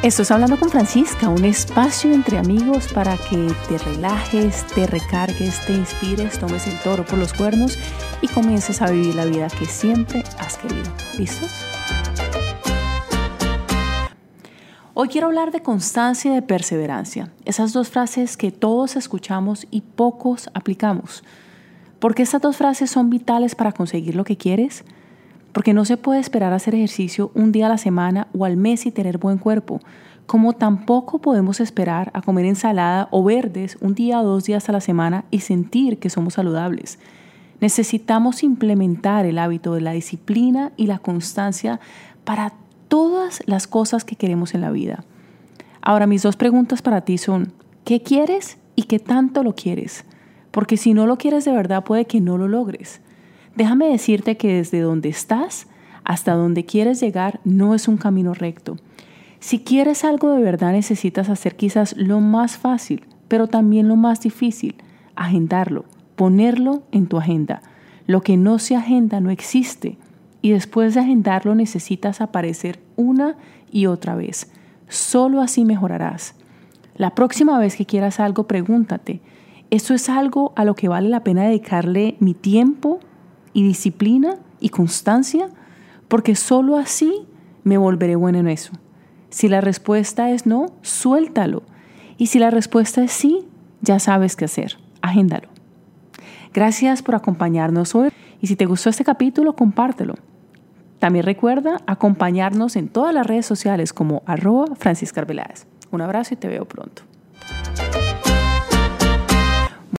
[0.00, 5.66] Esto es Hablando con Francisca, un espacio entre amigos para que te relajes, te recargues,
[5.66, 7.76] te inspires, tomes el toro por los cuernos
[8.22, 10.84] y comiences a vivir la vida que siempre has querido.
[11.18, 11.50] ¿Listos?
[14.94, 19.80] Hoy quiero hablar de constancia y de perseverancia, esas dos frases que todos escuchamos y
[19.80, 21.24] pocos aplicamos.
[21.98, 24.84] ¿Por qué estas dos frases son vitales para conseguir lo que quieres?
[25.52, 28.86] Porque no se puede esperar hacer ejercicio un día a la semana o al mes
[28.86, 29.80] y tener buen cuerpo,
[30.26, 34.72] como tampoco podemos esperar a comer ensalada o verdes un día o dos días a
[34.72, 36.98] la semana y sentir que somos saludables.
[37.60, 41.80] Necesitamos implementar el hábito de la disciplina y la constancia
[42.24, 42.52] para
[42.88, 45.02] todas las cosas que queremos en la vida.
[45.80, 47.52] Ahora mis dos preguntas para ti son,
[47.84, 50.04] ¿qué quieres y qué tanto lo quieres?
[50.50, 53.00] Porque si no lo quieres de verdad puede que no lo logres.
[53.58, 55.66] Déjame decirte que desde donde estás
[56.04, 58.76] hasta donde quieres llegar no es un camino recto.
[59.40, 64.20] Si quieres algo de verdad necesitas hacer quizás lo más fácil, pero también lo más
[64.20, 64.76] difícil,
[65.16, 67.60] agendarlo, ponerlo en tu agenda.
[68.06, 69.98] Lo que no se agenda no existe
[70.40, 73.34] y después de agendarlo necesitas aparecer una
[73.72, 74.52] y otra vez.
[74.86, 76.36] Solo así mejorarás.
[76.94, 79.20] La próxima vez que quieras algo, pregúntate,
[79.70, 83.00] ¿eso es algo a lo que vale la pena dedicarle mi tiempo,
[83.52, 85.48] y disciplina y constancia,
[86.08, 87.26] porque solo así
[87.64, 88.72] me volveré bueno en eso.
[89.30, 91.62] Si la respuesta es no, suéltalo.
[92.16, 93.46] Y si la respuesta es sí,
[93.80, 94.78] ya sabes qué hacer.
[95.02, 95.48] Agéndalo.
[96.52, 98.10] Gracias por acompañarnos hoy
[98.40, 100.14] y si te gustó este capítulo, compártelo.
[100.98, 105.24] También recuerda acompañarnos en todas las redes sociales como arroba Francisca
[105.90, 107.02] Un abrazo y te veo pronto.